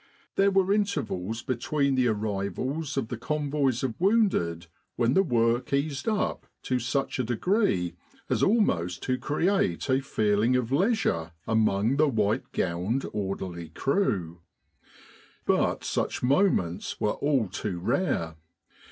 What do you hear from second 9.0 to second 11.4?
to create a feeling of leisure